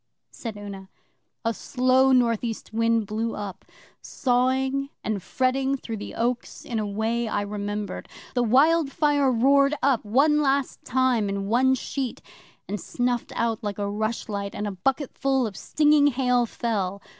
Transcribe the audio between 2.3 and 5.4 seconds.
East wind blew up, sawing and